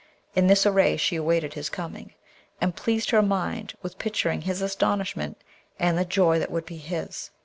In 0.33 0.47
this 0.47 0.65
array 0.65 0.97
she 0.97 1.15
awaited 1.15 1.53
his 1.53 1.69
coming, 1.69 2.15
and 2.59 2.75
pleased 2.75 3.11
her 3.11 3.21
mind 3.21 3.75
with 3.83 3.99
picturing 3.99 4.41
his 4.41 4.59
astonishment 4.59 5.39
and 5.77 5.95
the 5.95 6.05
joy 6.05 6.39
that 6.39 6.49
would 6.49 6.65
be 6.65 6.77
his. 6.77 7.29